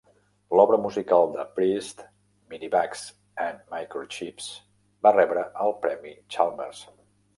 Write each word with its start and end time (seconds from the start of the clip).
L'obra 0.59 0.77
musical 0.85 1.25
de 1.33 1.43
Priest 1.59 2.01
"Minibugs 2.53 3.03
i 3.49 3.49
Microchips" 3.75 4.49
va 5.09 5.13
rebre 5.19 5.45
el 5.67 5.77
premi 5.85 6.15
Chalmers. 6.37 6.83